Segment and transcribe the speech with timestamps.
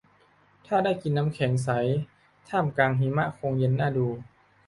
[0.67, 1.69] ถ้าได้กินน้ำแข็งใส
[2.49, 4.07] ท่ามกลางหิมะคงเย็นน่าดู